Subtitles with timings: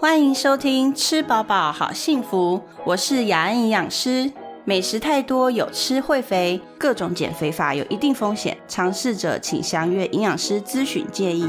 [0.00, 2.56] 欢迎收听《吃饱饱好幸福》，
[2.86, 4.30] 我是雅安营养师。
[4.64, 11.48] 美食太多有吃会肥，各种减肥法有一定风险，尝试者请详阅营养师咨询建议。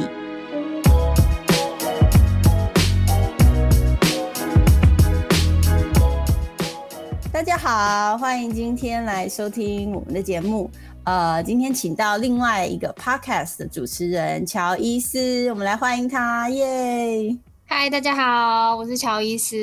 [7.31, 10.71] 大家好，欢迎今天来收听我们的节目。
[11.03, 17.37] 呃，今天请到另外一个 podcast 的主持人乔伊斯，我们来欢迎他，耶！
[17.71, 19.55] 嗨，大家好，我是乔伊斯。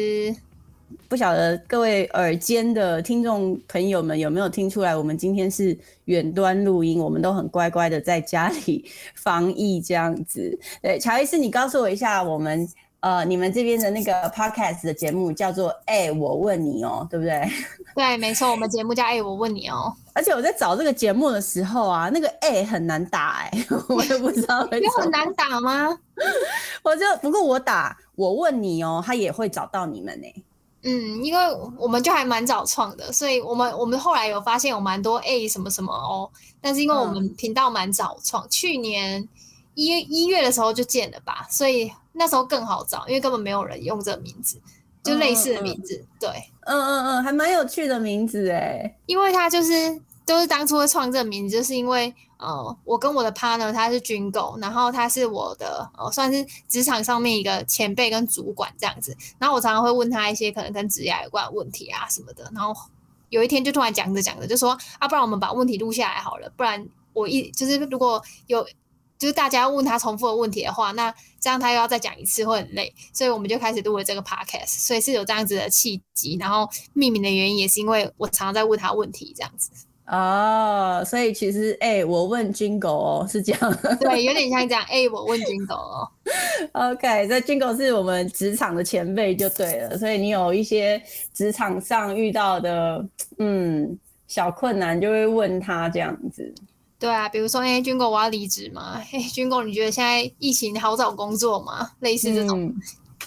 [1.09, 10.56] 不晓得各位耳尖的听众朋友们有没有听出来，我们今天是远端录音，我们都很乖乖的在家里 防疫这样子。
[10.80, 12.66] 对，乔伊斯，你告诉我一下，我们
[13.00, 17.48] 呃，你们这边的那个 podcast 的节目叫做“哎，我问你哦”，对不对？
[17.95, 19.95] 对，没错，我们节目叫“哎，我问你哦”。
[20.14, 23.50] 而且我在找这个节目的时候啊，那个 A 很难打哎，
[23.88, 24.86] 我也不知道为什么。
[24.86, 25.96] 有很难打吗？
[26.82, 30.44] 我就不过我打我问你哦，他也会找到你们呢。
[30.83, 31.41] 嗯，因为
[31.77, 36.30] 我们就还蛮早创的，所以我们我们后来有发现有蛮多 A 什么什么哦，
[36.61, 39.28] 但是因为我们频道蛮早创，去年
[39.77, 44.60] 一一月的时候就建了吧，所以那时候更好找，因为根本没有人用这个名字。
[45.05, 46.28] 就类似的名字，对，
[46.62, 62.74] 嗯嗯嗯，还蛮有趣的名字哎，因为他就是就是当初会创这个名字，就是因为呃，我跟我的 partner 他是军狗，然后他是我的呃算是职场上面一个前辈跟主管这样子，然后我常常会问他一些可能跟职业有关的问题啊什么的，然后
[63.28, 68.66] 有一天就突然讲着讲着就说啊，不然我们把问题录下来好了，不然我一就是如果有。
[69.19, 76.36] 就是大家问他重复的问题的话，那这样他又要再讲一次会很累，所以我们就开始录了这个 podcast，所以是有这样子的契机。
[76.39, 79.70] 然后命名的原因也是因为我常常在问他问题这样子。
[80.06, 83.78] 哦，所以其实哎，我问军狗哦，是这样。
[83.98, 84.84] 对，有点像这样。
[84.89, 86.08] 哎，我问军狗哦。
[86.73, 91.03] OK，这军狗是我们职场的前辈就对了，所以你有一些
[91.34, 93.05] 职场上遇到的
[93.39, 96.55] 嗯小困难，就会问他这样子。
[96.98, 99.02] 对啊，比如说，哎，军哥我要离职嘛？
[99.12, 101.90] 哎，军哥你觉得现在疫情好找工作吗？
[102.01, 102.74] 类似这种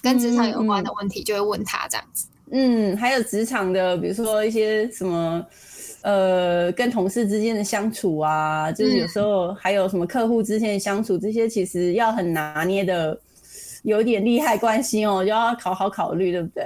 [0.02, 2.26] 跟职场有关的问题，就会问他这样子。
[2.52, 5.46] 嗯，还有职场的，比如说一些什么，
[6.02, 13.20] 呃，跟同事之间的相处啊，就是有时候还有什么客户之间的相处，这些其实要很拿捏的，
[13.84, 16.66] 有点利害关系哦，就要考好考虑，对不对？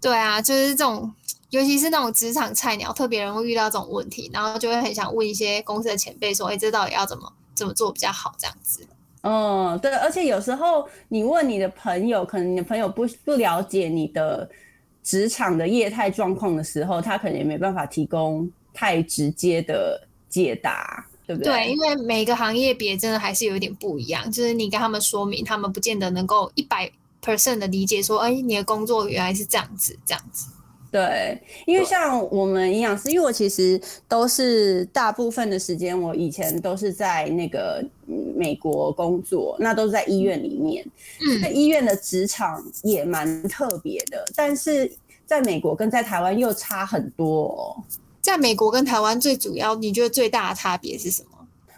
[0.00, 1.12] 对啊，就是这种。
[1.54, 8.84] 尤其是那种职场菜鸟，特别容易遇到这种问题，然后就会很想问一些公司的前辈说：“哎，这到底要怎么怎么做比较好？”这样子。
[9.22, 9.92] 嗯，对。
[9.94, 14.50] 而且有时候你问你的朋友，可能你的朋友不不了解你的
[15.04, 21.52] 职场的业态状况的时候，他可能也没办法提供太直接的解答，对不对？
[21.52, 26.90] 对，因为每个行业别真的还是有一点不一样，就是你跟他们说明，他们不见得能够一百
[27.22, 30.48] percent 的理解说：“哎，你的工作原来是这样子，这样子。”
[30.94, 37.84] 对，因为像我们营养师，因为我其实都是大部分的时间，我以前都是在那个
[38.36, 40.86] 美国工作，那都是在医院里面。
[41.20, 44.88] 嗯，医院的职场也蛮特别的，但是
[45.26, 47.76] 在美国跟在台湾又差很多。
[48.20, 51.28] 在美国跟台湾最主要，你觉得最大的差别是什么？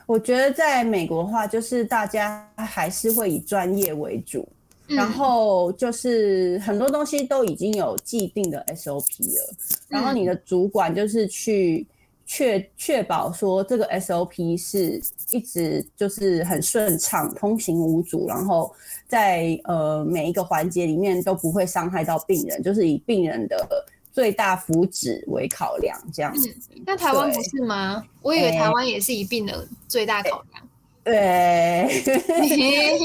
[0.04, 4.46] 我觉得在美国的话，就是大家还是会以专业为主。
[4.88, 9.54] 然后就是很多东西都已经有既定的 SOP 了，
[9.88, 11.86] 然后你的主管就是去
[12.24, 18.72] 确确保说这个 SOP 是一直就是很顺畅、通行无阻，然后
[19.08, 26.54] 在呃每一个环节里面都不会伤害到病人，就是以病人的最大福祉为考量这样子。
[26.84, 28.02] 那台湾不是吗？
[28.22, 30.68] 我以为台湾也是以病人最大考量。
[31.06, 32.02] 对，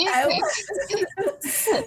[0.06, 0.34] 台 湾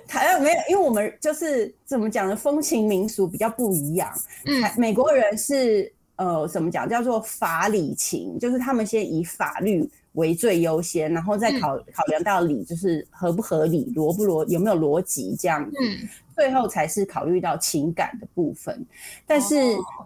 [0.07, 2.37] 台湾没有，因为我们就是怎么讲呢？
[2.37, 4.09] 风情民俗比较不一样。
[4.47, 6.89] 嗯，美国人是呃，怎么讲？
[6.89, 15.77] 叫做法理情，就是他们先以法律为最优先，然后再考考量到理，就是合不合理、逻不逻有没有逻辑这样子。
[15.83, 18.87] 嗯，最后才是考虑到情感的部分。
[19.27, 19.57] 但是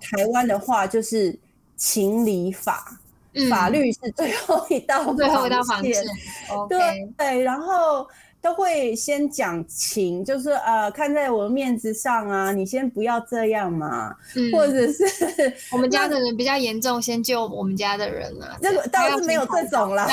[0.00, 1.38] 台湾的话，就是
[1.76, 2.98] 情理法。
[3.48, 6.04] 法律是最后一道最后一道防线，
[6.68, 8.06] 对对，然后
[8.40, 14.14] 都会先讲情，就是呃，看在我的面子上啊，你先不要这样嘛，
[14.52, 15.04] 或者是
[15.72, 20.06] 我们家的人比较严重，先救我们家的人啊，这个倒是没有这种了，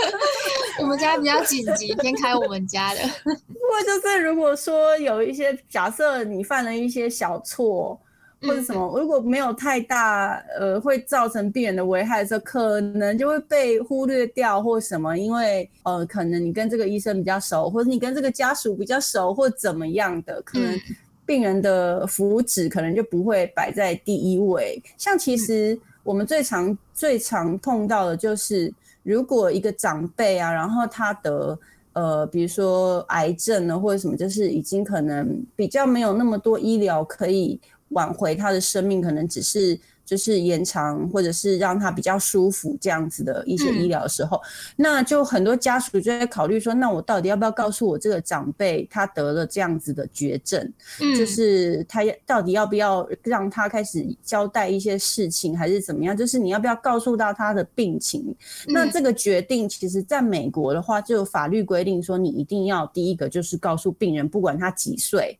[0.80, 3.00] 我们家比较紧急，先开我们家的。
[3.24, 8.00] 不过就是如果说有一些假设你犯了一些小错。
[8.42, 20.78] 或者什么，如果没有太大呃会造成病人的危害的时候，可能就会被忽略掉或什么，因为呃可能你跟这个医生比较熟，或者你跟这个家属比较熟，或怎么样的，可能
[21.24, 24.80] 病人的福祉可能就不会摆在第一位。
[24.98, 28.72] 像其实我们最常最常碰到的就是，
[29.02, 31.58] 如果一个长辈啊，然后他得
[31.94, 37.58] 呃比如说癌症呢，或者什么，就是已经可能比较没有那么多医疗可以。
[37.90, 44.40] 挽回他的生命，可能只是就是延长，或者是让他比较舒服这样子的一些医疗的时候，
[44.76, 50.72] 那就很多家属就在考虑说，那我到底要不要告诉我这个长辈他得了这样子的绝症？
[51.16, 56.16] 就是他到底要不要让他开始交代一些事情，还是怎么样？
[56.16, 58.32] 就是你要不要告诉到他的病情？
[58.68, 65.36] 那这个决定，其实在美国的话，就有法律规定说，你一定要第一个就是告诉病人，不管他几岁，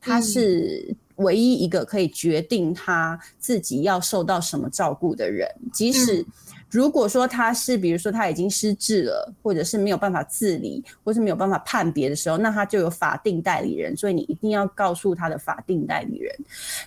[0.00, 0.96] 他是。
[1.22, 6.24] 唯一一个可以决定他自己要受到什么照顾的人，即使
[6.70, 16.34] 如果说他是，比如说他已经失智了，或者是没有办法自理，或是没有办法判别的时候，那他就有法定代理人，所以你一定要告诉他的法定代理人。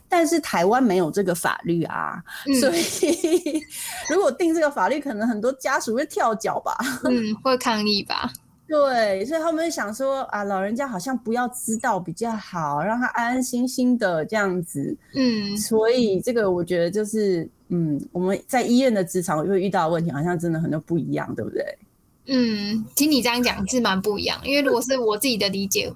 [0.09, 2.23] 但是台湾没有这个法律啊，
[2.59, 3.61] 所以
[4.09, 8.33] 如果定这个法律，可能很多家属会跳脚吧，嗯，会抗议吧。
[8.67, 14.97] 对，所以他们想说啊，老人家好像不要知道比较好，让他安安心心的这样子。
[15.13, 21.77] 嗯，所以这个我觉得就是，嗯，我们在医院的职场会遇到的问题，好像真的很多不一样，对不对？
[22.25, 25.93] 嗯，听你这样讲是蛮不一样，因为如果是我自己的理解，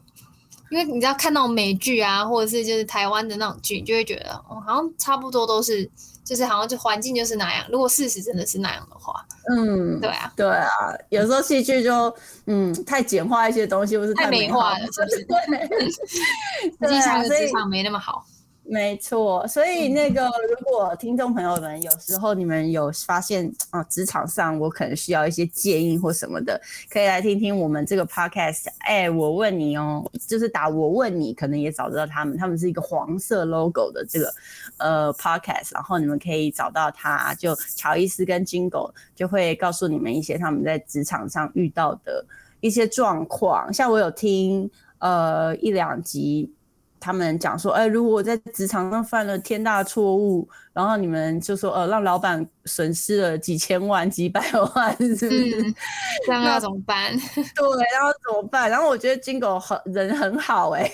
[0.70, 5.90] 因为你知道看到美剧啊，或者是就是台湾的那种剧，就会觉得哦，好像差不多都是。
[6.30, 10.70] 就是好像就环境就是那样，如果事实真的是那样的话，嗯，对啊，对啊，
[11.10, 12.16] 有时候戏剧就
[12.46, 15.26] 嗯太简化一些东西，或是太美化了，是不是？
[16.80, 18.24] 对，实际上职场没那么好。
[18.72, 28.68] 没错，所以那个如果听众朋友们有时候你们有发现啊，职场上我可能需要一些建议或什么的，可以来听听我们这个 podcast。
[28.82, 34.32] 哎，我问你哦，就是打我问你，可能也找得到他们，他们是一个黄色 logo 的这个
[34.78, 42.24] 呃 podcast，然后你们可以找到他，就乔伊斯跟金狗就会告诉你们一些他们在职场上遇到的
[42.60, 43.74] 一些状况。
[43.74, 44.70] 像我有听
[45.00, 46.54] 呃一两集。
[47.00, 54.42] 他们讲说，哎，如果我在职场上犯了天大错误，然后你们就说，呃，让老板损失了几千万、几百
[54.76, 55.74] 万，是不是？
[56.28, 57.12] 那要怎么办？
[57.34, 57.44] 对，
[57.94, 58.70] 然后怎么办？
[58.70, 60.84] 然后我觉得金狗很人很好，哎，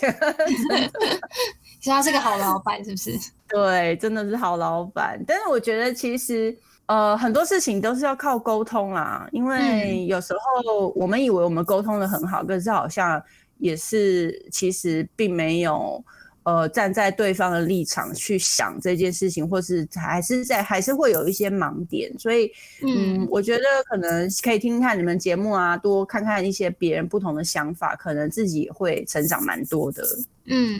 [1.79, 3.11] 其实他是个好老板，是不是？
[3.47, 5.19] 对，真的是好老板。
[5.25, 6.55] 但是我觉得其实，
[6.85, 13.21] 呃，很多事情都是要靠沟通啦，因为有时候我们以为我们沟通的很好，可是好像。
[13.57, 16.03] 也是，其实并没有，
[16.43, 22.51] 呃，站在对方的立场去想这件事情，或是还是在还是会有一些盲点，所以，
[22.83, 30.03] 嗯，我觉得可能可以听听看你们节目啊，多看看一些别人不同的想法，可能自己也会成长蛮多的。
[30.45, 30.79] 嗯，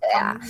[0.00, 0.40] 对呀，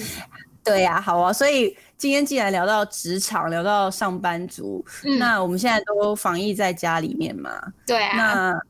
[0.65, 1.33] 对呀，好啊。
[1.33, 4.85] 所以今天既然聊到职场，聊到上班族，
[5.19, 7.73] 那我们现在都防疫在家里面嘛？
[7.87, 8.17] 对啊。
[8.17, 8.61] 那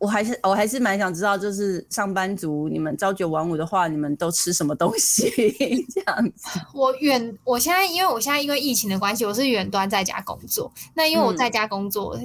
[0.00, 5.30] 我还是我还是蛮想知道，就是上班族你们朝九晚五的话，你们都吃什么东西
[5.92, 6.58] 这样子？
[6.72, 10.72] 我远，我现在因为我现在因为疫情的关系，我是远端在家工作。
[10.94, 12.18] 那因为我在家工作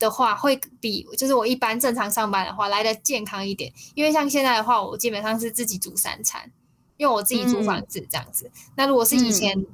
[0.00, 3.72] 的话，会比就是我一般正常上班的话来的健康一点。
[3.94, 6.50] 因为像现在的话，我基本上是自己煮三餐，
[6.96, 8.50] 因为我自己租房子这样子。
[8.74, 9.64] 那如果是以前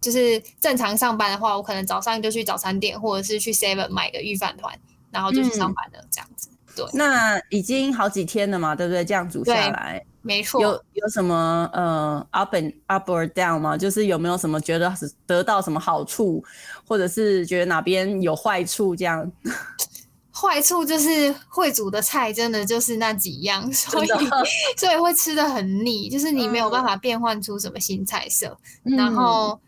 [0.00, 4.76] 就是正常上班的话，我可能早上就去早餐店，或者是去 Seven 买个预饭团，
[5.12, 6.48] 然后就去上班了这样子。
[6.92, 9.04] 那已经好几天了嘛，对不对？
[9.04, 10.60] 这样煮下来，没错。
[10.60, 13.76] 有有什么呃 up and up or down 吗？
[13.76, 16.42] 就是有没有什么觉得是得到什么好处，
[16.86, 18.94] 或者是觉得哪边有坏处？
[18.96, 19.30] 这样，
[20.34, 24.08] 坏处就是会煮的菜真的就是那几样， 所以
[24.76, 28.56] 所以会吃的很腻，就是你没有办法变换出什么新菜色。
[28.82, 29.58] 然后，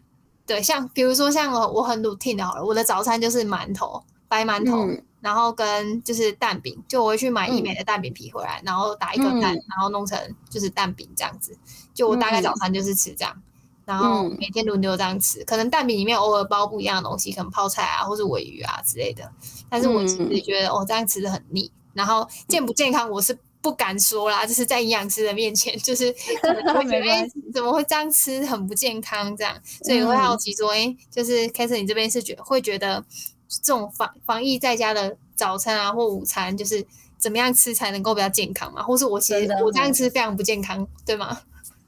[0.46, 4.88] 对，像比如说像我我很 routine 的好了，我的早餐就是馒头，白馒头。
[5.26, 10.16] 然后跟就是蛋饼，就我会去买一美的蛋饼皮回来，然后打一个蛋，然后弄成
[10.48, 11.58] 就是蛋饼这样子。
[11.92, 13.42] 就我大概早餐就是吃这样，
[13.84, 15.42] 然后每天轮流这样吃。
[15.44, 19.28] 可能蛋饼里面偶尔包不一样的东西，可能泡菜啊，或是尾鱼啊之类的。
[19.68, 21.68] 但是我其实觉得哦，这样吃的很腻。
[21.92, 26.14] 然后健不健康，我是不敢说啦，就是在营养师的面前，就是
[26.72, 29.52] 会觉得哎，怎么会这样吃，很不健康这样。
[29.82, 33.04] 所以会好奇说，哎，就是 s e 你这边是觉会觉得。
[33.48, 36.84] 这种防防疫在家的早餐啊或午餐，就是
[37.18, 38.82] 怎么样吃才能够比较健康嘛？
[38.82, 41.38] 或是我其实我这样吃非常不健康，对吗？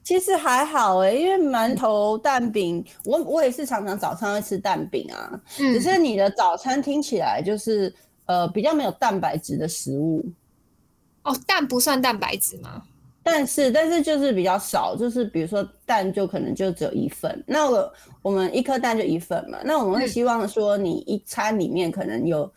[0.04, 5.38] 其实还好哎，因为馒头、蛋饼，我我也是常常早上会吃蛋饼啊。
[5.58, 10.24] 嗯，只是你的早餐听起来就是呃比较没有蛋白质的食物。
[11.24, 12.82] 哦，蛋不算蛋白质吗？
[13.30, 17.92] 但是但是就是比较少，就是比如说蛋就可能就只有一份，那我
[18.22, 22.50] 我们一颗蛋就一份嘛，那我们会希望说你一餐里面可能有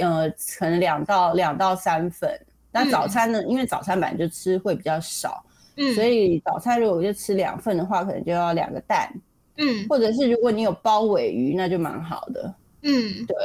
[0.00, 2.30] 呃可能两到两到三份。
[2.72, 3.44] 那早餐呢？
[3.44, 5.44] 因为早餐本来就吃会比较少，
[5.76, 9.08] 嗯，所以早餐如果就吃两份的话，可能就要两个蛋，
[9.58, 12.52] 嗯，或者是如果你有包尾鱼，那就蛮好的，
[12.82, 13.36] 嗯，对。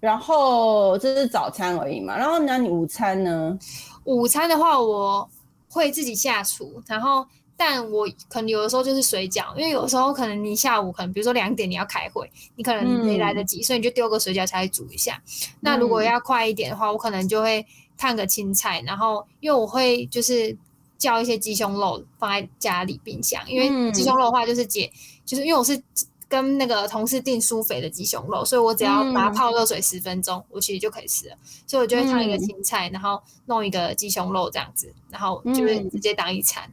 [0.00, 3.56] 然后这是早餐而已嘛，然后那你午餐呢？
[4.02, 5.28] 午餐的话，我
[5.68, 15.22] 会自己下厨，然后但我可能有的时候就是水饺，因为有时候可能你下午可能比如说两点你要开会，你可能没来得及，所以你就丢个水饺下去煮一下。
[15.60, 17.66] 那如果要快一点的话，我可能就会。
[17.98, 20.54] 烫个青菜，然后因为我会就是
[20.98, 24.92] 叫一些鸡胸肉放在家里冰箱，因为鸡胸肉的话就是解，
[25.24, 25.82] 就是因为我是
[26.28, 31.36] 跟那个同事订酥肥的鸡胸肉，所以我只要把它泡热水十分钟，我其实就可以吃了。
[31.66, 36.64] 所以我就会烫一个青菜，然后弄一个鸡胸肉这样子，然后就会直接当一餐。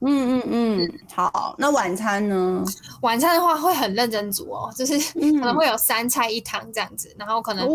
[0.00, 1.54] 嗯嗯嗯，好。
[1.58, 2.64] 那晚餐呢？
[3.00, 7.66] 晚餐的话会很认真煮哦，就是可能会有三菜一汤这样子，然后可能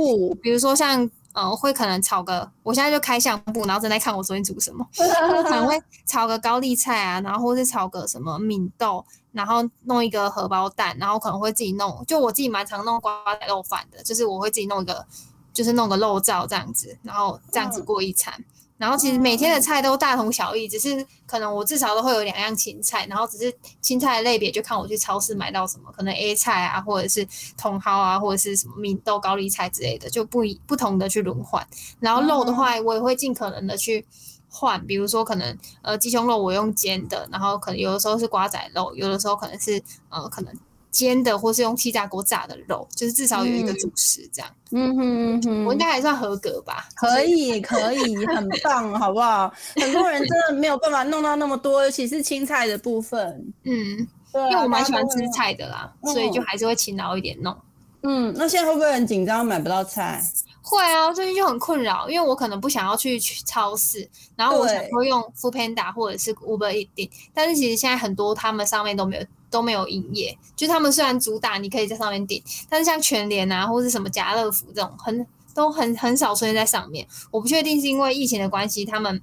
[0.42, 1.10] 比如说像。
[1.34, 4.88] 嗯，会可能炒个，我现在就开相簿，然后正在看我昨天煮什么，
[5.44, 15.06] 可能会炒个高丽菜啊，然后或是炒个什么米豆，然后弄一个荷包蛋，然后可能会自己弄，就我自己蛮常弄瓜仔肉饭的，就是我会自己弄一个，
[15.52, 18.44] 就是弄个肉燥这样子，然后这样子过一餐。
[18.84, 27.26] 然后其实每天的菜都大同小异，只是可能我至少都会有两样青菜，然后只是青菜的类别就看我去超市买到什么，可能 A 菜啊，或者是
[27.58, 31.66] 茼蒿啊，或者是什么米豆、高丽菜之类的，就不一不同的去轮换。
[32.02, 34.06] 然后肉的话，我也会尽可能的去
[34.50, 40.54] 换，比如说可能呃鸡胸肉我用煎的，然后可能有的时候是瓜仔肉，有的时候可能是呃可能。
[40.94, 44.50] 煎的或是用气炸锅炸的肉，就是至少有一个主食这样。
[44.72, 46.88] 嗯哼嗯哼，我应该还算合格吧？
[46.96, 49.52] 可以，可以，很棒，好不好？
[49.76, 53.20] 很多人真的没有办法弄到那么多，尤其是青菜的部分。
[53.64, 57.56] 嗯，对，因为我蛮喜欢吃菜的啦，所以就还是会勤劳一点弄。
[58.04, 60.24] 嗯，那现在会不会很紧张，买不到菜？
[60.62, 69.26] 会啊，最近就很困扰，因为我可能不想要去超市，然后我想说用 Food Panda 或者是 Uber Eats，但是其实现在很多他们上面都没有。
[69.54, 77.08] 都没有营业，就他们虽然主打你可以在上面订，但是像全联啊或者什么家乐福这种，很都很很少出现在上面。
[77.30, 79.22] 我不确定是因为疫情的关系，他们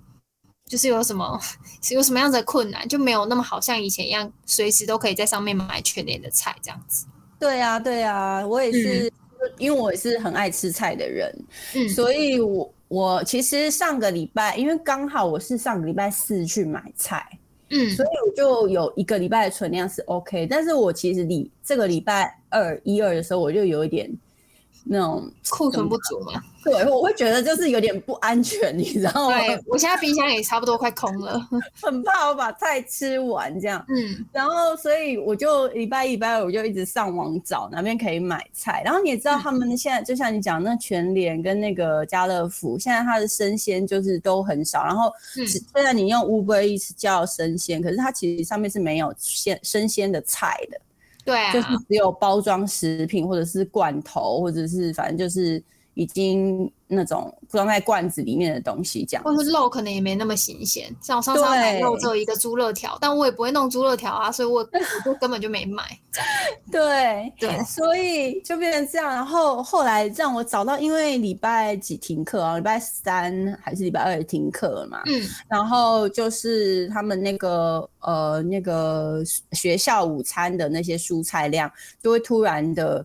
[0.66, 1.38] 就是有什么
[1.90, 7.06] 有什么样的困难，就没有那么好像以前一样，随时都可以在上面买全联的菜这样子。
[7.40, 9.12] 对啊，对啊，我也是，
[9.58, 11.34] 因为我也是很爱吃菜的人，
[11.92, 17.39] 所以我我其实上个礼拜，因为刚好我是上个礼拜四去买菜。
[17.70, 24.10] 嗯，所以我就有一个礼拜的存量是 OK，但是我其实礼这个礼拜二一二的时候，我就有一点
[24.84, 26.42] 那种库存不足嘛。
[26.62, 29.38] 对，我会觉得就是有点不安全，你知道吗？
[29.38, 31.40] 对，我现在冰箱也差不多快空了，
[31.80, 33.82] 很怕我把菜吃完这样。
[33.88, 38.82] 嗯，然后所以我就礼拜一、礼拜二我就一直上网找哪边可以买菜。
[38.84, 44.84] 然后你也知道，他们现在就像你讲那全联跟那个家乐福，现在它的生鲜就是都很少。
[44.84, 45.10] 然后
[45.72, 50.78] 虽然你用 Uber Eats 叫生鲜，可是它其实上面是没有鲜生鲜的菜的。
[51.24, 55.62] 对啊，就是只有包装食品或者是罐头，或者是反正就是。
[55.94, 60.94] 已经那种装在罐子里面的东西，这样，或者是肉可能也没那么新鲜。
[61.02, 65.84] 像我上次买肉只有一个猪肉条，但我也不会弄猪肉条啊，所以我 我就根本就没买。
[66.70, 69.08] 对对，所以就变成这样。
[69.08, 72.56] 然后后来让我找到，因为礼拜几停课啊？
[72.56, 75.02] 礼拜三还是礼拜二停课了嘛？
[75.06, 75.22] 嗯。
[75.48, 81.70] 然后就是他们那个呃那个学校午餐的那些蔬菜量
[82.02, 83.04] 就会突然的。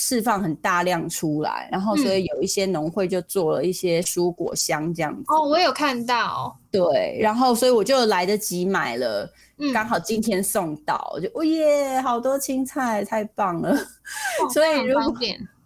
[0.00, 5.24] 释放很大量出来，然后所以有一些农会就做了一些蔬果箱这样子。
[5.26, 6.56] 哦，我有看到。
[6.70, 9.28] 对，然后所以我就来得及买了，
[9.74, 13.76] 刚好今天送到，就哦耶，好多青菜，太棒了。
[14.54, 15.12] 所以如果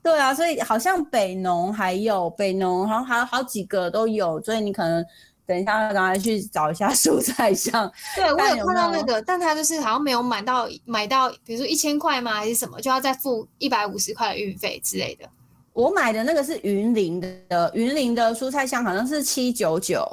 [0.03, 5.05] 对啊，所以好像北农还有北农，好像还有好几个都有，所以你可能。
[5.47, 7.91] 等一下，赶快去找一下蔬菜箱。
[8.15, 12.35] 对我有看到那个，但他就是好像没有买到买到，比如说一千块吗？
[12.35, 15.29] 还是什么，就要再付一百五十块的运费之类的。
[15.73, 20.07] 我买的那个是云林的，云林的蔬菜箱好像是七九九，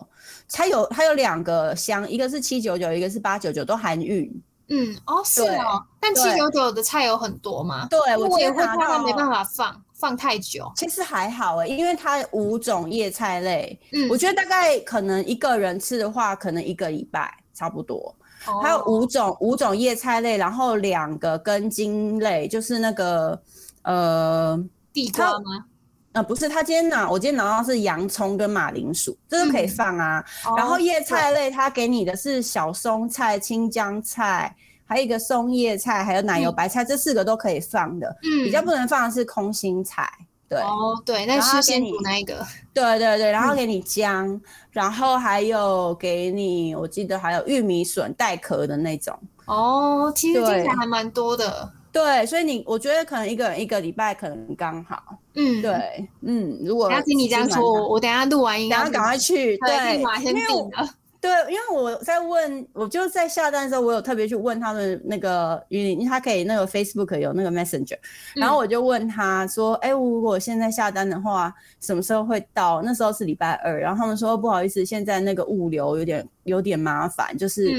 [0.50, 4.32] 它有它有两个箱，一个是七九九，一个是八九九，都含运。
[4.70, 7.88] 嗯，哦，是哦，但七九九的菜有很多嘛？
[7.90, 9.84] 对，我也会怕它没办法放。
[10.00, 18.16] 放太久，其实还好哎，因为它五种叶菜类，嗯，我觉得大概可能一个人吃的话，可能一个礼拜差不多。
[18.64, 23.38] 还有五种五种叶菜类，然后两个根茎类，就是那个
[23.84, 24.58] 呃
[24.94, 25.66] 地瓜吗？
[26.14, 30.24] 呃，不是，他今天拿我今天拿到是洋葱跟马铃薯，这个可以放啊。
[30.58, 38.08] 然后叶菜类，他给你的是小松菜、青江菜，还有一个松叶菜，还有奶油白菜，这四个都可以放的。
[38.24, 40.10] 嗯，比较不能放的是空心菜。
[40.48, 42.44] 对哦，对，那是先补那一个。
[42.74, 49.16] 对对对，然后给你姜，然后还有给你，我记得还有玉米笋带壳的那种。
[49.46, 51.72] 哦，其实听起来还蛮多的。
[51.92, 55.02] 对，所以你我觉得可能一个人一个礼拜可能刚好。
[55.34, 60.90] 嗯，对，嗯，如果要听你这样说，我等下录完音，然后赶快去，对，立马先定了。
[61.22, 67.98] 对，因为我在问，我就在下单的时候，我有特别去问他们那个云林，他可以那个 Facebook 有那个 Messenger，
[68.36, 72.82] 然后我就问他说，哎，如果现在下单的话，什么时候会到？
[72.82, 77.70] 那时候是礼拜二，然后他们说不好意思，现在那个物流有点有点麻烦，就是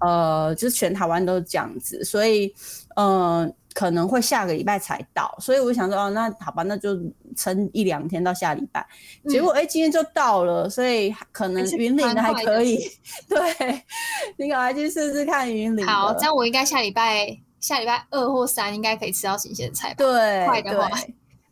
[0.00, 2.54] 呃，就是全台湾都是这样子，所以
[2.96, 3.52] 嗯。
[3.74, 6.96] 可能会下个礼拜才到，所以我想说，哦，那好吧，那就
[7.36, 8.86] 撑一两天到下礼拜。
[9.28, 12.78] 结果哎，今天就到了，所以可能云岭的还可以。
[13.28, 13.82] 对，
[14.36, 15.86] 你赶快去试试看云岭。
[15.86, 19.94] 好，这样我应该下礼拜下礼拜二或三应该可以吃到新鲜菜。
[19.94, 20.90] 对，快的话，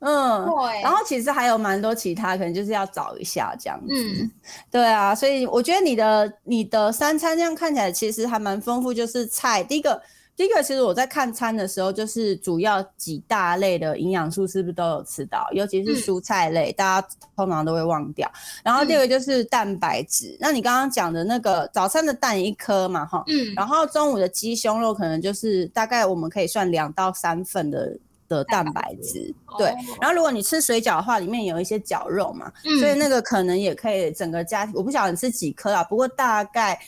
[0.00, 0.82] 嗯，对。
[0.82, 3.94] 然后其实还有蛮多其他，可能就是要找一下这样子。
[3.94, 4.30] 嗯，
[4.70, 10.02] 对啊，所以我觉得你的你的三餐这样看起来其实还蛮丰富，就是菜第一个。
[10.40, 18.26] 第一个，其实我在看餐的时候，就是主要几大类的营养素是不是都有吃到，尤其是蔬菜类，大家通常都会忘掉。
[18.64, 29.66] 然后第二个就是蛋白质，那你刚刚讲的那个早餐的蛋一颗嘛，哈，嗯，然后中午的鸡胸肉可能就是大概我们可以算两到三份的的蛋白质，对。
[30.00, 36.80] 然后如果你吃水饺的话，里面有一些绞肉嘛，所以那个可能也可以整个家庭，我不晓得你吃几颗啊，不过大概。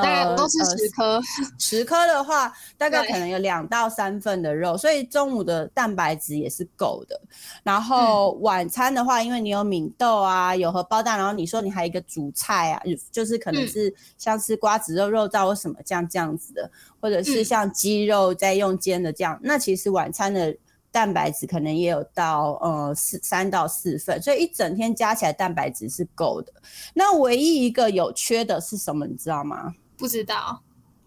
[0.00, 1.20] 呃，都是十颗，
[1.58, 7.20] 十颗的话，大概可能有两到三份的肉，所以中午的蛋白质也是够的。
[7.62, 16.70] 然后晚餐的话，因为你有米豆啊，有荷包蛋，然后你说你还有一个主菜啊，就是可能是像吃瓜子肉、肉燥或什么这样这样子的，
[17.00, 20.56] 或者是像鸡肉再用煎的这样，那其实晚餐的。
[20.94, 26.52] 蛋白质可能也有到呃四三到四份，所以一整天加起来蛋白质是够的。
[26.92, 29.06] 那唯一一个有缺的是什么？
[29.06, 29.72] 你知道吗？
[30.02, 30.60] 不知道。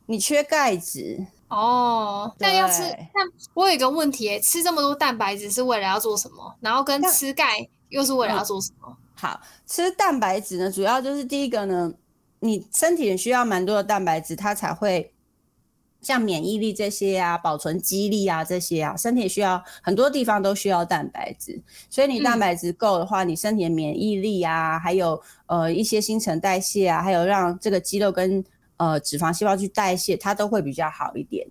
[0.06, 2.34] 你缺钙质哦。
[2.40, 2.84] 那要吃？
[3.14, 6.56] 那我有一个问题，吃这么多蛋白质是为了要做什么？
[6.62, 8.96] 然后跟吃钙又是为了要做什么？
[9.16, 11.92] 好吃蛋白质呢，主要就是第一个呢，
[12.40, 15.12] 你身体需要蛮多的蛋白质，它才会。
[16.02, 28.46] 像免疫力这些啊，保存肌力啊这些啊，身体需要很多地方都需要蛋白质，所以你蛋白质够的话，你身体的免疫力啊，还有呃一些新陈代谢啊，还有让这个肌肉跟
[28.78, 31.48] 呃脂肪细胞去代谢，它都会比较好一点。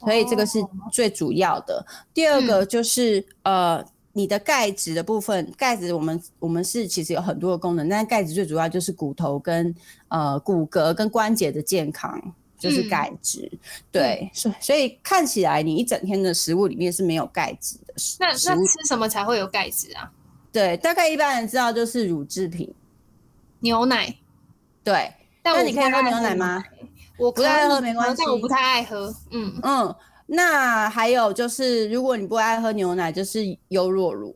[0.00, 0.58] 所以这个是
[0.90, 1.84] 最主要的。
[2.12, 9.74] 第二个就是呃你的钙质的部分，钙质我们我们是其实有很多的功能，但钙质最主要就是骨头跟
[10.08, 12.34] 呃骨骼跟关节的健康。
[12.62, 13.50] 就是钙质，
[13.90, 17.94] 对，所所以看起来你一整天的食物里面是没有钙质的。
[18.20, 20.08] 那那吃什么才会有钙质啊？
[20.52, 22.72] 对，大概一般人知道就是乳制品，
[23.58, 24.14] 牛奶。
[24.84, 25.12] 对，
[25.44, 26.62] 那你可以喝牛奶吗？
[27.18, 29.14] 我不爱喝没关系，但我不太爱喝。
[29.30, 29.94] 嗯嗯，
[30.26, 34.34] 那还有就是，如果你不爱喝牛奶，就是优酪乳。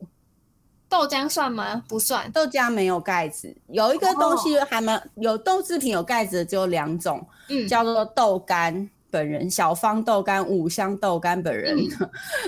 [0.89, 1.83] 豆浆算吗？
[1.89, 3.53] 不算，豆浆没有盖子。
[3.67, 11.77] 有一个东西还蛮有豆制品有盖子的，只有两种，嗯，叫做豆干本人，小方豆干、五香豆干本人。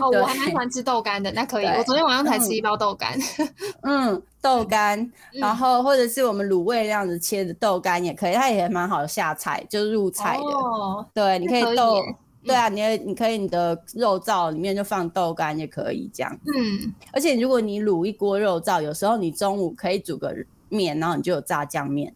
[0.02, 1.66] 哦，我还蛮喜欢吃豆干的，那可以。
[1.66, 3.18] 我昨天晚上才吃一包豆干。
[3.84, 10.44] 嗯，豆干，然后或者是我们卤味那样子切的豆干也可以，它也蛮好下菜，就是入菜的。
[10.44, 12.02] 哦，对，你可以豆。
[12.42, 16.40] 对啊，你你可以你的肉燥里面就放豆干也可以这样。
[16.46, 20.34] 嗯，而且如果你卤一锅肉燥，有时候你中午可以煮个
[20.70, 22.14] 面，然后你就有炸酱面，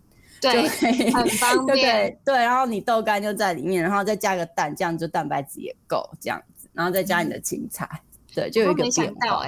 [0.52, 2.18] 对，很方便。
[2.26, 7.90] 对，然后你豆干就在里面，然后再加个蛋，这样就蛋白质也够这样子，然后再加你的青菜，
[8.34, 9.48] 对，就有一个变化。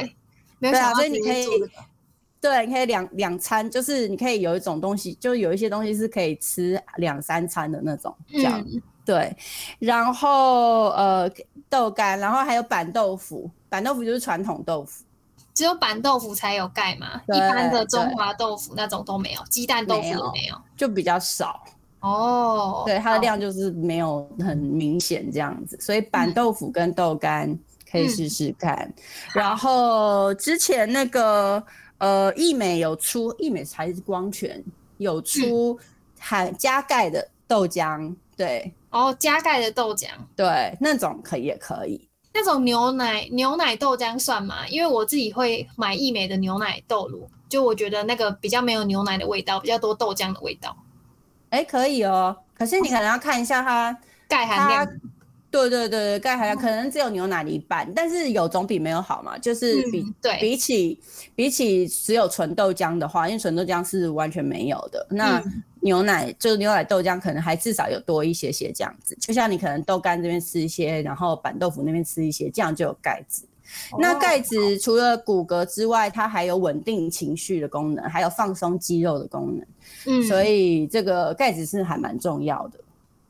[0.60, 1.46] 对啊，所以你可以，
[2.42, 8.66] 对，你可以两两餐，就是你可以有一种东西，就有一些东西是可以吃两三餐的那种这样。
[9.06, 9.32] 对，
[9.78, 11.30] 然后呃
[11.70, 15.05] 豆干，然后还有板豆腐，板豆腐就是传统豆腐，
[15.56, 21.64] 只有板豆腐才有钙嘛，一般的中华豆腐那种都没有，鸡蛋豆腐也没有，就比较少
[22.02, 22.84] 哦。
[22.86, 27.58] 对，它的量就是没有很明显这样子，所以板豆腐跟豆干
[27.90, 28.94] 可以试试看。
[29.34, 31.64] 然后之前那个
[32.00, 34.62] 呃益美有出，益美才是光泉
[34.98, 35.80] 有出
[36.20, 38.74] 含加钙的豆浆，对。
[38.90, 42.10] 哦，加钙的豆浆，对，那种可以也可以。
[42.38, 44.68] 那种牛奶牛奶豆浆算吗？
[44.68, 50.76] 因为我自己会买益美的牛奶豆乳，就我觉得那个比较没有牛奶的味道，比较多豆浆的味道。
[51.52, 54.86] 哎，可以哦，可是你可能要看一下它 钙含量。
[55.50, 59.38] 对对对对，钙含量可能只有牛奶的一半，但是有总比没有好嘛。
[59.38, 61.00] 就是比对比起
[61.34, 65.08] 比起只有纯豆浆的话，因为纯豆浆是完全没有的。
[65.10, 65.42] 那
[65.86, 69.16] 牛奶就是牛奶豆浆，可能还至少有多一些些这样子。
[69.22, 73.44] 就像你可能豆干这边吃一些，然后板豆腐那边吃一些，这样就有钙质。
[74.00, 79.68] 那钙质除了骨骼之外，它还有稳定情绪的功能，还有放松肌肉的功能。
[80.08, 82.80] 嗯，所以这个钙质是还蛮重要的。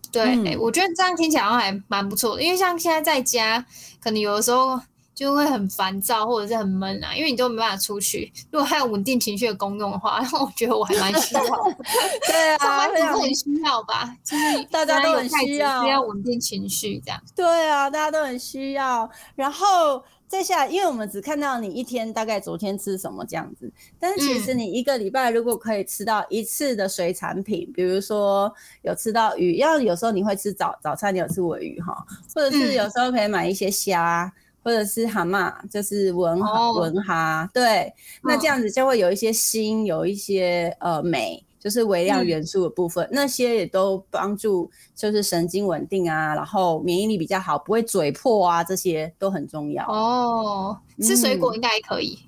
[0.09, 3.65] 对，我觉得这样听起来好像还蛮不错的，因为像现在在家，
[4.01, 4.79] 可能有的时候
[5.15, 8.31] 就会很烦躁或者是很闷啊，因为你都没办法出去。
[8.51, 11.41] 如果还有稳定情绪的功用的话， 我觉得我还蛮需要。
[12.27, 14.15] 对啊， 上班族很需要吧？
[14.23, 17.19] 就是大家都很需要，需要稳定情绪这样。
[17.35, 19.09] 对啊，大家都很需要。
[19.35, 20.03] 然后。
[20.27, 28.51] 再下来，因为我们只看到你一天大概昨天吃什么这样子，但是其实你一个礼拜如果可以吃到一次的水产品，比如说
[28.81, 34.29] 有吃到鱼，要有时候你会吃早早餐，你有吃尾鱼哈，或者是有时候可以买一些虾，
[34.65, 36.37] 或者是蛤蟆，就是文
[36.75, 41.41] 文蛤，对，那这样子就会有一些锌，有一些呃镁。
[41.57, 49.83] 就是微量元素的部分，那些也都帮助，就是神经稳定啊，然后免疫力比较好，不会嘴破啊，这些都很重要。
[49.87, 52.19] 哦，吃水果应该也可以？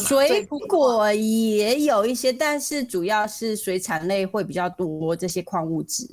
[0.00, 6.08] 水果也有一些，但是主要是水产类会比较多这些矿物质。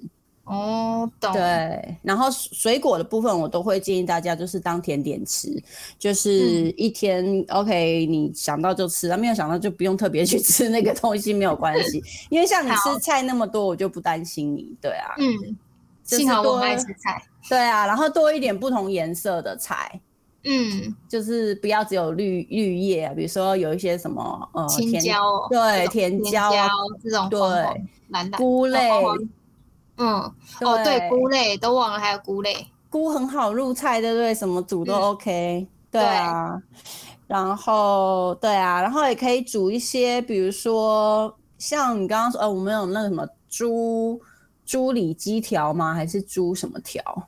[0.47, 1.33] 哦，懂。
[1.33, 5.62] 对，然后水果的部分，我都会建议大家就是当甜点吃，
[5.99, 12.01] 就是一天 OK，你想到就吃，没有想到就不用特别去吃那个东西，没有关系。
[12.29, 14.73] 因为像你吃菜那么多，我就不担心你。
[14.81, 15.57] 对啊，嗯，
[16.03, 17.21] 幸好我爱吃菜。
[17.49, 19.99] 对啊，然后多一点不同颜色的菜，
[20.45, 26.51] 嗯，就是不要只有绿绿叶啊，比如说有一些什么呃青椒，对，甜椒
[27.03, 27.39] 这种，对，
[28.07, 28.89] 蓝菇类。
[29.97, 30.21] 嗯，
[30.62, 34.33] 哦，对，菇类都忘了，还有菇类，菇很好入菜，对不对？
[34.33, 36.62] 什么煮都 OK，对啊。
[37.27, 44.21] 然后，对啊，然后也可以煮一些，比如说像你刚刚说，呃，我们有那个什么猪
[44.65, 45.93] 猪里脊条吗？
[45.93, 47.27] 还是猪什么条？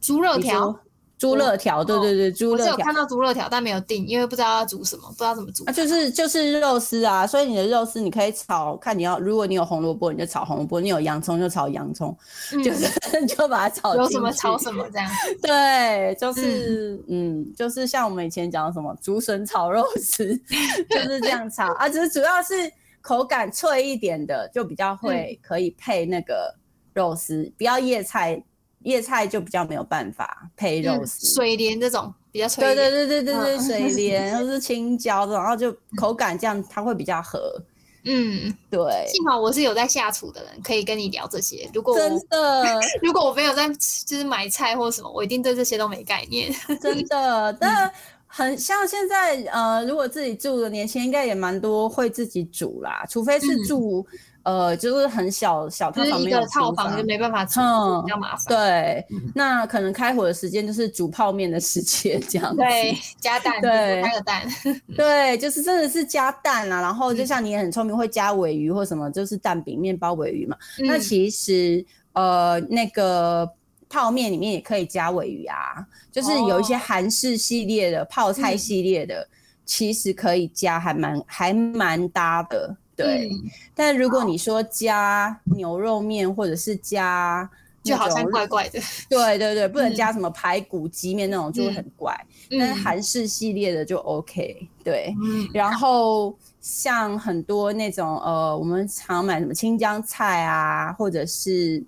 [0.00, 0.78] 猪肉条。
[1.20, 2.72] 猪肋条，对对对，猪肋条。
[2.72, 5.62] 我有看到猪肋条，但没有定，因为不知道要煮什么，不知道怎么煮。
[5.66, 12.16] 啊，就是就是肉丝啊，所以你的肉丝你可以炒，看你要，如果你有红萝卜，你就炒红萝卜；你有洋葱就炒洋葱，
[12.64, 13.94] 就是就把它炒。
[13.94, 15.10] 有什么炒什么这样。
[15.42, 20.34] 对，就是嗯，就是像我们以前讲的什么竹笋炒肉丝，
[20.88, 21.86] 就是这样炒啊。
[21.86, 22.54] 只是主要是
[23.02, 26.54] 口感脆一点的，就比较会可以配那个
[26.94, 28.42] 肉丝，不要叶菜。
[28.84, 32.64] 叶菜就比较没有办法配肉丝，水莲这种比较脆。
[32.64, 37.62] 对对对对对对，水莲 或是青椒这种，然后就口感这样，它会比较合。
[38.04, 38.80] 嗯，对。
[39.08, 41.68] 幸好我是有在下厨的人，可以跟你聊这些。
[41.74, 42.64] 如果真的，
[43.02, 46.50] 如果我没有在就是买菜或什么，我一定对这些都没概念。
[46.80, 47.92] 真的，但
[48.26, 54.06] 很像现在呃，如果自己住的年轻人，应该也蛮多会自己煮啦，除非是住。
[54.42, 58.44] 呃，就是很小小套房，一个套房就没办法嗯，比较麻烦。
[58.48, 62.56] 对，那可能开火的时间就是煮泡面的时间这样子。
[62.56, 64.48] 对，加蛋，对，加个蛋。
[64.96, 70.56] 对，就是真的是加蛋啊，然后就像你也很聪明，会加尾鱼或什么，就是蛋饼、面包、尾鱼嘛。
[70.78, 73.48] 那其实呃，那个
[73.90, 79.28] 泡面里面也可以加尾鱼啊，就是有一些韩式系列的泡菜系列的，
[79.66, 82.74] 其实可以加，还蛮还蛮搭的。
[83.04, 83.30] 对，
[83.74, 87.48] 但如果你说加牛肉面或者是加，
[87.82, 88.78] 就好像怪怪的。
[89.08, 92.14] 对对对，不能加什么排骨鸡面那种就会很怪。
[92.50, 94.68] 但是韩式系列的就 OK。
[94.84, 95.14] 对，
[95.52, 101.82] 然后像很多那种呃，我们常买什么青江菜啊，或者是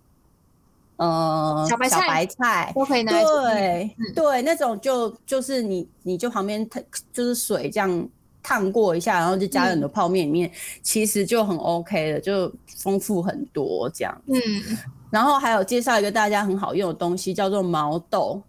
[0.96, 3.12] 呃小白小白菜都可以拿。
[3.12, 6.81] 对对，那种就就是你你就旁边它
[7.12, 8.09] 就是水这样。
[8.42, 10.50] 烫过一下，然后就加了很多泡面里面，
[10.83, 14.22] 其实就很 OK 的，就丰富很多这样。
[14.26, 14.37] 嗯，
[15.11, 18.42] 然后还有介绍一个大家很好用的东西，叫做毛豆。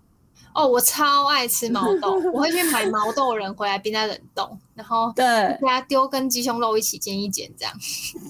[0.53, 5.25] 哦，我超爱吃毛豆，我会去买毛豆仁回来冰在冷冻，然后 对，
[5.59, 7.73] 给它丢跟鸡胸肉一起煎一煎这样。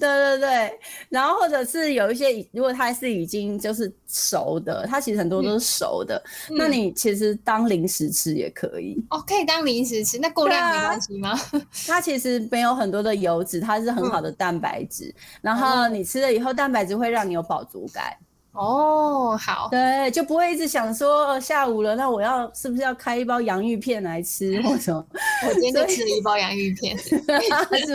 [0.00, 8.96] 对对，然后或者是有一些，如果它是已经就是熟的，它其实很多都是熟的，那你其实当零食吃也可以。
[9.10, 11.38] 哦，可以当零食吃，那过量没关系吗？
[11.86, 18.16] 它其实没有很多的油脂，它是很好的蛋白质，然后你吃了以后，蛋白质会让你有饱足感。
[18.54, 24.94] 哦，好，对，就不会一直想说下午了，那我要是不是要开一包洋芋片来吃，或者
[25.46, 27.18] 我今天就吃了一包洋芋片， 是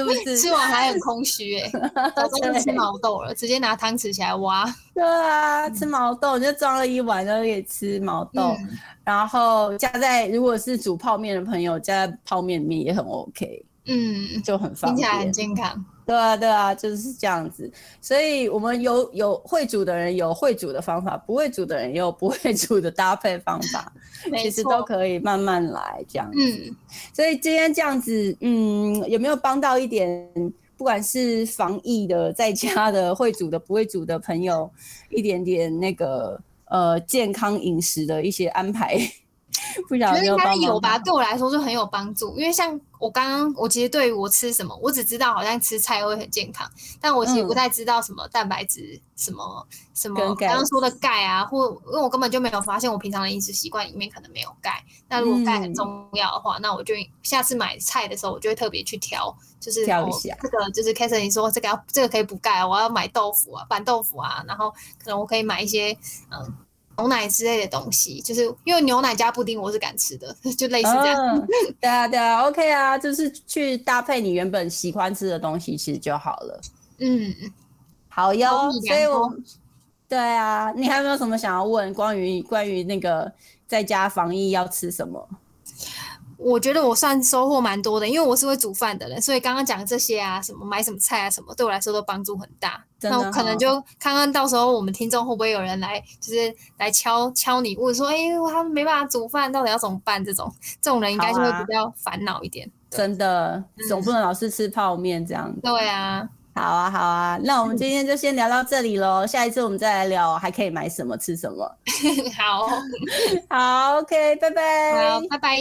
[0.03, 0.37] 不是？
[0.37, 1.71] 吃完还很空虚哎，
[2.13, 4.65] 早上就吃毛豆了，直接拿汤匙起来挖。
[4.93, 8.53] 对啊，吃毛豆就装了一碗，然后可以吃毛豆，
[9.05, 15.85] 然后加在如果是煮泡面的朋友加在泡面里面也很 OK，嗯，就很方便，听起来很健康。
[16.09, 17.71] 对啊，对啊，就是这样子。
[18.01, 23.93] 所以，我们有有会煮的人有会煮的方法，不会煮的人也有不会煮的搭配方法，
[24.41, 26.27] 其实都可以慢慢来这样。
[26.35, 26.75] 嗯，
[27.13, 30.27] 所以今天这样子，嗯，有没有帮到一点？
[30.75, 34.71] 不管是防疫的、在家的、会煮的、不会煮的朋友，
[35.09, 38.97] 一点点那个呃健康饮食的一些安排。
[39.89, 42.33] 不晓得应该有吧，对我来说就很有帮助。
[42.37, 54.83] 因为像我刚刚，我其实对于我吃什么，我只知道好像吃菜会很健康，但我其实不太知道什么蛋白质、什么什么刚刚说的钙啊，或因为我根本就没有发现我平常的饮食习惯里面可能没有钙。
[55.07, 64.69] 那如果钙很重要的话，那我就下次买菜的时候，我就会特别去挑，就是挑一下这个就是 s e 你说这个要这个可以补钙，我要买豆腐啊，板豆腐啊，然后
[65.01, 65.97] 可能我可以买一些
[66.31, 66.53] 嗯。
[66.99, 71.47] 牛奶之类的东西，就是因为牛奶加布丁，我是敢吃的， 就类似这样。
[71.79, 76.61] 对啊，对啊，OK 啊，就是去搭配你原本喜欢吃的东西，其实就好了。
[76.99, 77.33] 嗯，
[78.09, 78.71] 好哟。
[78.87, 79.33] 所以我，
[80.09, 83.31] 对啊，你还有没有什么想要问关于关于那个
[83.67, 85.27] 在家防疫要吃什么？
[86.41, 92.81] 我觉得我算收获蛮多的，因为我是会煮饭的人，所以刚刚讲这些啊，什么买什么菜啊，什么对我来说都帮助很大。
[93.01, 98.15] 那我可能就看看到时候我们听众会不会有人来，就是来敲敲你问说，哎，
[98.49, 100.23] 他们没办法煮饭，到底要怎么办？
[100.23, 100.49] 这种
[100.81, 102.69] 这种人应该就会比较烦恼一点。
[102.89, 105.59] 真的，总不能老是吃泡面这样子。
[105.61, 106.27] 对啊，
[106.59, 111.63] 好啊，好啊，那我们今天就先聊到这里喽，下一次我们再来聊还可以买什么吃什么。
[112.37, 112.67] 好，
[113.49, 115.09] 好，OK，拜拜。
[115.09, 115.57] 好，拜拜。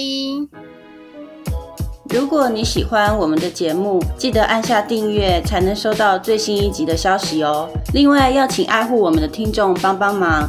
[2.11, 7.69] 如果你喜欢我们的节目，记得按下订阅，才能收到最新一集的消息哦。
[7.95, 10.49] 另外，要请爱护我们的听众帮帮忙。